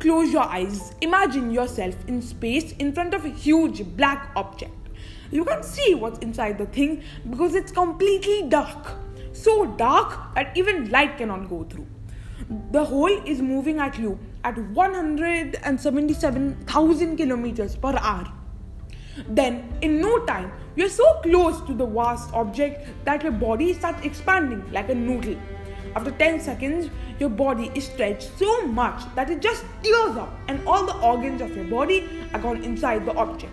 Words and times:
close 0.00 0.32
your 0.32 0.42
eyes. 0.42 0.94
Imagine 1.02 1.50
yourself 1.50 1.94
in 2.08 2.22
space 2.22 2.72
in 2.72 2.92
front 2.92 3.14
of 3.14 3.24
a 3.24 3.28
huge 3.28 3.84
black 3.96 4.32
object. 4.34 4.72
You 5.30 5.44
can't 5.44 5.64
see 5.64 5.94
what's 5.94 6.18
inside 6.18 6.58
the 6.58 6.66
thing 6.66 7.04
because 7.28 7.54
it's 7.54 7.70
completely 7.70 8.48
dark. 8.48 8.96
So 9.32 9.66
dark 9.66 10.34
that 10.34 10.56
even 10.56 10.90
light 10.90 11.18
cannot 11.18 11.48
go 11.48 11.62
through. 11.64 11.86
The 12.72 12.84
hole 12.84 13.22
is 13.26 13.40
moving 13.40 13.78
at 13.78 13.96
you 13.98 14.18
at 14.42 14.58
177,000 14.58 17.16
kilometers 17.16 17.76
per 17.76 17.96
hour. 17.96 18.32
Then, 19.28 19.68
in 19.82 20.00
no 20.00 20.24
time, 20.24 20.50
you're 20.76 20.88
so 20.88 21.20
close 21.22 21.60
to 21.62 21.74
the 21.74 21.86
vast 21.86 22.32
object 22.32 22.88
that 23.04 23.22
your 23.22 23.32
body 23.32 23.74
starts 23.74 24.02
expanding 24.04 24.64
like 24.72 24.88
a 24.88 24.94
noodle. 24.94 25.36
After 25.96 26.10
10 26.10 26.40
seconds, 26.40 26.90
your 27.18 27.28
body 27.28 27.70
is 27.74 27.86
stretched 27.86 28.30
so 28.38 28.66
much 28.66 29.02
that 29.14 29.30
it 29.30 29.40
just 29.40 29.64
tears 29.82 30.16
up, 30.16 30.32
and 30.48 30.66
all 30.66 30.86
the 30.86 30.96
organs 30.98 31.42
of 31.42 31.54
your 31.56 31.66
body 31.66 32.08
are 32.32 32.40
gone 32.40 32.62
inside 32.62 33.04
the 33.04 33.14
object. 33.14 33.52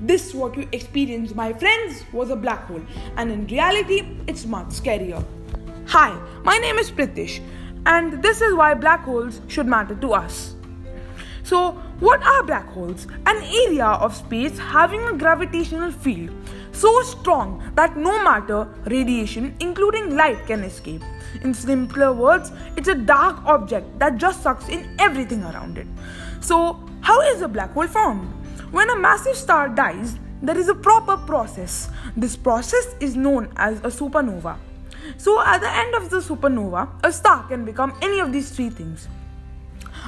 This, 0.00 0.34
what 0.34 0.56
you 0.56 0.68
experience, 0.72 1.34
my 1.34 1.52
friends, 1.52 2.04
was 2.12 2.30
a 2.30 2.36
black 2.36 2.66
hole, 2.66 2.82
and 3.16 3.30
in 3.30 3.46
reality, 3.46 4.16
it's 4.26 4.46
much 4.46 4.68
scarier. 4.68 5.24
Hi, 5.86 6.18
my 6.42 6.58
name 6.58 6.78
is 6.78 6.90
Pritish, 6.90 7.40
and 7.86 8.22
this 8.22 8.40
is 8.40 8.54
why 8.54 8.74
black 8.74 9.04
holes 9.04 9.40
should 9.48 9.66
matter 9.66 9.94
to 9.96 10.12
us. 10.14 10.54
So, 11.44 11.72
what 12.00 12.22
are 12.22 12.42
black 12.42 12.68
holes? 12.68 13.06
An 13.26 13.36
area 13.42 13.86
of 13.86 14.16
space 14.16 14.58
having 14.58 15.02
a 15.02 15.12
gravitational 15.12 15.92
field 15.92 16.30
so 16.82 17.00
strong 17.02 17.62
that 17.76 17.96
no 17.96 18.12
matter 18.24 18.66
radiation, 18.86 19.54
including 19.60 20.16
light, 20.16 20.44
can 20.46 20.64
escape. 20.64 21.02
In 21.42 21.54
simpler 21.54 22.12
words, 22.12 22.50
it's 22.76 22.88
a 22.88 22.94
dark 22.94 23.36
object 23.46 23.98
that 24.00 24.16
just 24.16 24.42
sucks 24.42 24.68
in 24.68 24.96
everything 24.98 25.44
around 25.44 25.78
it. 25.78 25.86
So, 26.40 26.80
how 27.00 27.20
is 27.20 27.40
a 27.40 27.48
black 27.48 27.72
hole 27.72 27.86
formed? 27.86 28.28
When 28.72 28.90
a 28.90 28.98
massive 28.98 29.36
star 29.36 29.68
dies, 29.68 30.18
there 30.42 30.58
is 30.58 30.68
a 30.68 30.74
proper 30.74 31.16
process. 31.16 31.88
This 32.16 32.34
process 32.36 32.96
is 32.98 33.14
known 33.14 33.48
as 33.56 33.78
a 33.78 33.92
supernova. 34.00 34.58
So, 35.18 35.40
at 35.40 35.60
the 35.60 35.70
end 35.70 35.94
of 35.94 36.10
the 36.10 36.18
supernova, 36.18 36.88
a 37.04 37.12
star 37.12 37.44
can 37.48 37.64
become 37.64 37.96
any 38.02 38.18
of 38.18 38.32
these 38.32 38.50
three 38.50 38.70
things 38.70 39.06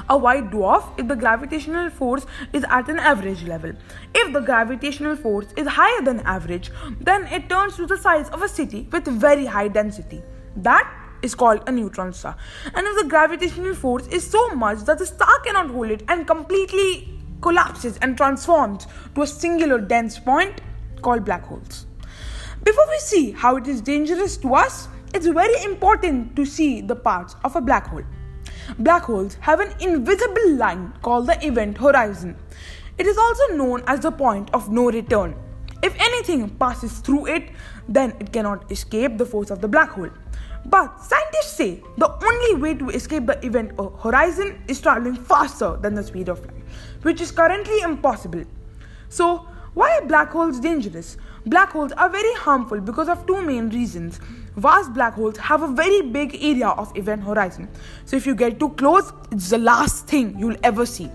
a 0.09 0.17
white 0.17 0.51
dwarf 0.51 0.83
if 0.99 1.07
the 1.07 1.15
gravitational 1.15 1.89
force 1.89 2.25
is 2.53 2.65
at 2.69 2.89
an 2.89 2.99
average 2.99 3.43
level. 3.43 3.73
If 4.13 4.33
the 4.33 4.41
gravitational 4.41 5.15
force 5.15 5.47
is 5.57 5.67
higher 5.67 6.01
than 6.01 6.19
average, 6.21 6.71
then 6.99 7.27
it 7.27 7.49
turns 7.49 7.75
to 7.77 7.85
the 7.85 7.97
size 7.97 8.29
of 8.29 8.41
a 8.41 8.49
city 8.49 8.87
with 8.91 9.05
very 9.07 9.45
high 9.45 9.67
density. 9.67 10.21
That 10.57 10.91
is 11.21 11.33
called 11.33 11.63
a 11.67 11.71
neutron 11.71 12.13
star. 12.13 12.37
And 12.73 12.85
if 12.87 13.03
the 13.03 13.09
gravitational 13.09 13.73
force 13.73 14.07
is 14.07 14.29
so 14.29 14.49
much 14.49 14.79
that 14.85 14.99
the 14.99 15.05
star 15.05 15.39
cannot 15.43 15.69
hold 15.71 15.89
it 15.89 16.03
and 16.07 16.27
completely 16.27 17.09
collapses 17.41 17.97
and 17.97 18.15
transforms 18.15 18.87
to 19.15 19.21
a 19.23 19.27
singular 19.27 19.79
dense 19.79 20.19
point 20.19 20.61
called 21.01 21.25
black 21.25 21.45
holes. 21.45 21.85
Before 22.63 22.87
we 22.89 22.97
see 22.99 23.31
how 23.31 23.57
it 23.57 23.67
is 23.67 23.81
dangerous 23.81 24.37
to 24.37 24.55
us, 24.55 24.87
it's 25.13 25.27
very 25.27 25.63
important 25.63 26.35
to 26.35 26.45
see 26.45 26.81
the 26.81 26.95
parts 26.95 27.35
of 27.43 27.55
a 27.55 27.61
black 27.61 27.87
hole. 27.87 28.03
Black 28.79 29.03
holes 29.03 29.35
have 29.41 29.59
an 29.59 29.73
invisible 29.79 30.55
line 30.55 30.93
called 31.01 31.27
the 31.27 31.45
event 31.45 31.77
horizon. 31.77 32.35
It 32.97 33.05
is 33.05 33.17
also 33.17 33.55
known 33.55 33.83
as 33.87 33.99
the 33.99 34.11
point 34.11 34.49
of 34.53 34.71
no 34.71 34.89
return. 34.89 35.35
If 35.83 35.95
anything 35.99 36.49
passes 36.49 36.99
through 36.99 37.27
it, 37.27 37.49
then 37.87 38.15
it 38.19 38.31
cannot 38.33 38.71
escape 38.71 39.17
the 39.17 39.25
force 39.25 39.51
of 39.51 39.61
the 39.61 39.67
black 39.67 39.91
hole. 39.91 40.09
But 40.65 40.99
scientists 41.03 41.53
say 41.53 41.83
the 41.97 42.09
only 42.09 42.61
way 42.61 42.73
to 42.73 42.89
escape 42.89 43.27
the 43.27 43.45
event 43.45 43.79
horizon 44.01 44.63
is 44.67 44.81
traveling 44.81 45.15
faster 45.15 45.77
than 45.77 45.93
the 45.93 46.03
speed 46.03 46.27
of 46.27 46.43
light, 46.45 46.63
which 47.03 47.21
is 47.21 47.31
currently 47.31 47.81
impossible. 47.81 48.43
So, 49.09 49.47
why 49.75 49.97
are 49.97 50.07
black 50.07 50.31
holes 50.31 50.59
dangerous? 50.59 51.17
Black 51.47 51.73
holes 51.73 51.91
are 51.91 52.09
very 52.09 52.33
harmful 52.33 52.81
because 52.81 53.07
of 53.07 53.27
two 53.27 53.39
main 53.39 53.69
reasons. 53.69 54.19
Vast 54.55 54.95
black 54.95 55.13
holes 55.13 55.37
have 55.37 55.61
a 55.61 55.67
very 55.67 56.01
big 56.01 56.35
area 56.43 56.69
of 56.69 56.91
event 56.97 57.23
horizon. 57.23 57.69
So 58.05 58.17
if 58.17 58.25
you 58.25 58.33
get 58.33 58.59
too 58.59 58.69
close, 58.69 59.13
it's 59.31 59.51
the 59.51 59.59
last 59.59 60.07
thing 60.07 60.39
you'll 60.39 60.57
ever 60.63 60.87
see. 60.87 61.11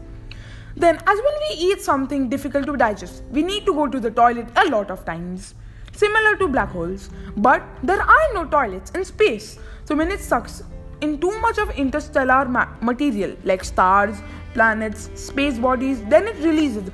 Then, 0.77 0.97
as 0.97 1.19
when 1.19 1.35
we 1.49 1.57
eat 1.57 1.81
something 1.81 2.29
difficult 2.29 2.67
to 2.67 2.77
digest, 2.77 3.25
we 3.33 3.43
need 3.43 3.67
to 3.67 3.75
go 3.75 3.89
to 3.89 3.99
the 3.99 4.11
toilet 4.13 4.47
a 4.55 4.69
lot 4.69 4.93
of 4.93 5.05
times. 5.05 5.57
Similar 5.97 6.37
to 6.37 6.47
black 6.47 6.69
holes, 6.69 7.11
but 7.37 7.65
there 7.83 8.01
are 8.01 8.33
no 8.33 8.45
toilets 8.45 8.93
in 8.93 9.05
space. 9.05 9.59
So 9.85 9.97
when 9.97 10.13
it 10.13 10.21
sucks 10.21 10.63
in 11.01 11.19
too 11.19 11.41
much 11.41 11.59
of 11.59 11.71
interstellar 11.71 12.45
ma- 12.45 12.69
material 12.81 13.37
like 13.43 13.65
stars, 13.65 14.17
planets, 14.55 15.11
space 15.15 15.59
bodies, 15.59 16.05
then 16.05 16.29
it 16.29 16.37
releases 16.37 16.89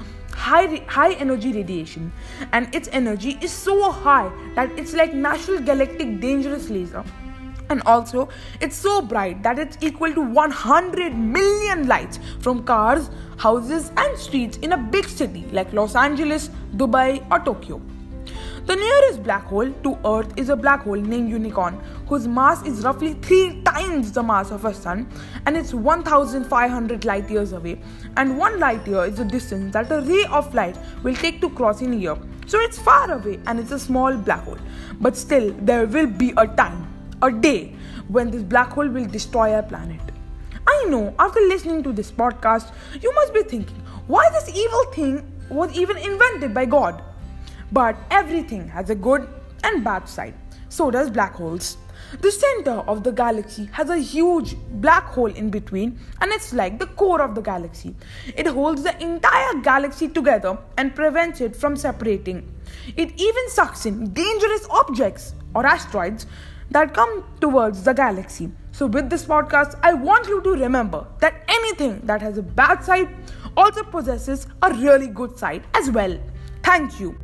high 0.44 0.82
high 0.86 1.12
energy 1.26 1.52
radiation 1.52 2.12
and 2.52 2.74
its 2.74 2.88
energy 2.92 3.38
is 3.40 3.50
so 3.50 3.90
high 3.90 4.30
that 4.54 4.78
it's 4.78 4.92
like 4.94 5.14
national 5.14 5.60
galactic 5.60 6.20
dangerous 6.20 6.68
laser. 6.70 7.04
And 7.68 7.82
also 7.84 8.28
it's 8.60 8.76
so 8.76 9.02
bright 9.02 9.42
that 9.42 9.58
it's 9.58 9.76
equal 9.80 10.12
to 10.14 10.20
100 10.20 11.18
million 11.18 11.88
lights 11.88 12.20
from 12.40 12.62
cars 12.62 13.10
houses 13.38 13.90
and 13.96 14.18
streets 14.18 14.58
in 14.58 14.72
a 14.72 14.78
big 14.78 15.08
city 15.08 15.44
like 15.52 15.72
los 15.72 15.96
angeles 15.96 16.48
dubai 16.76 17.08
or 17.30 17.40
tokyo 17.40 17.80
the 18.66 18.74
nearest 18.74 19.22
black 19.22 19.44
hole 19.44 19.70
to 19.84 19.96
Earth 20.04 20.32
is 20.36 20.48
a 20.48 20.56
black 20.56 20.82
hole 20.82 20.96
named 20.96 21.30
Unicorn, 21.30 21.74
whose 22.08 22.26
mass 22.26 22.64
is 22.66 22.82
roughly 22.82 23.14
three 23.14 23.62
times 23.62 24.10
the 24.10 24.24
mass 24.24 24.50
of 24.50 24.64
a 24.64 24.74
sun 24.74 25.08
and 25.46 25.56
it's 25.56 25.72
1500 25.72 27.04
light 27.04 27.30
years 27.30 27.52
away. 27.52 27.80
And 28.16 28.36
one 28.36 28.58
light 28.58 28.84
year 28.88 29.04
is 29.04 29.18
the 29.18 29.24
distance 29.24 29.72
that 29.74 29.92
a 29.92 30.00
ray 30.00 30.24
of 30.24 30.52
light 30.52 30.76
will 31.04 31.14
take 31.14 31.40
to 31.42 31.50
cross 31.50 31.80
in 31.80 31.92
a 31.92 31.96
year. 31.96 32.16
So 32.46 32.58
it's 32.58 32.76
far 32.76 33.12
away 33.12 33.38
and 33.46 33.60
it's 33.60 33.70
a 33.70 33.78
small 33.78 34.16
black 34.16 34.42
hole. 34.42 34.58
But 35.00 35.16
still, 35.16 35.52
there 35.60 35.86
will 35.86 36.08
be 36.08 36.32
a 36.36 36.48
time, 36.48 36.92
a 37.22 37.30
day, 37.30 37.72
when 38.08 38.32
this 38.32 38.42
black 38.42 38.70
hole 38.70 38.88
will 38.88 39.06
destroy 39.06 39.52
our 39.54 39.62
planet. 39.62 40.00
I 40.66 40.86
know, 40.88 41.14
after 41.20 41.38
listening 41.38 41.84
to 41.84 41.92
this 41.92 42.10
podcast, 42.10 42.72
you 43.00 43.14
must 43.14 43.32
be 43.32 43.44
thinking, 43.44 43.76
why 44.08 44.28
this 44.30 44.48
evil 44.48 44.84
thing 44.92 45.32
was 45.50 45.72
even 45.78 45.96
invented 45.98 46.52
by 46.52 46.64
God? 46.64 47.00
But 47.72 47.96
everything 48.10 48.68
has 48.68 48.90
a 48.90 48.94
good 48.94 49.28
and 49.64 49.84
bad 49.84 50.08
side. 50.08 50.34
So 50.68 50.90
does 50.90 51.10
black 51.10 51.34
holes. 51.34 51.78
The 52.20 52.30
center 52.30 52.82
of 52.86 53.02
the 53.02 53.10
galaxy 53.10 53.68
has 53.72 53.90
a 53.90 53.96
huge 53.98 54.56
black 54.80 55.04
hole 55.06 55.32
in 55.32 55.50
between, 55.50 55.98
and 56.20 56.30
it's 56.32 56.52
like 56.52 56.78
the 56.78 56.86
core 56.86 57.20
of 57.20 57.34
the 57.34 57.40
galaxy. 57.40 57.96
It 58.36 58.46
holds 58.46 58.82
the 58.82 59.00
entire 59.02 59.54
galaxy 59.62 60.08
together 60.08 60.58
and 60.76 60.94
prevents 60.94 61.40
it 61.40 61.56
from 61.56 61.76
separating. 61.76 62.48
It 62.96 63.12
even 63.20 63.48
sucks 63.48 63.86
in 63.86 64.12
dangerous 64.12 64.66
objects 64.70 65.34
or 65.54 65.66
asteroids 65.66 66.26
that 66.70 66.94
come 66.94 67.24
towards 67.40 67.82
the 67.82 67.92
galaxy. 67.92 68.50
So, 68.72 68.86
with 68.86 69.10
this 69.10 69.24
podcast, 69.24 69.78
I 69.82 69.94
want 69.94 70.28
you 70.28 70.42
to 70.42 70.50
remember 70.50 71.06
that 71.20 71.42
anything 71.48 72.00
that 72.04 72.20
has 72.22 72.38
a 72.38 72.42
bad 72.42 72.84
side 72.84 73.08
also 73.56 73.82
possesses 73.82 74.46
a 74.62 74.72
really 74.74 75.08
good 75.08 75.38
side 75.38 75.64
as 75.74 75.90
well. 75.90 76.18
Thank 76.62 77.00
you. 77.00 77.16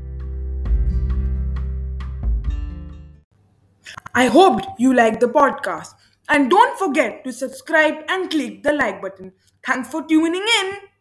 I 4.15 4.27
hoped 4.27 4.67
you 4.79 4.95
liked 4.95 5.21
the 5.21 5.29
podcast. 5.29 5.95
And 6.29 6.51
don't 6.51 6.79
forget 6.79 7.25
to 7.25 7.33
subscribe 7.33 8.05
and 8.09 8.31
click 8.31 8.63
the 8.63 8.73
like 8.73 9.03
button. 9.03 9.33
Thanks 9.67 9.89
for 9.89 10.07
tuning 10.07 10.47
in. 10.61 10.92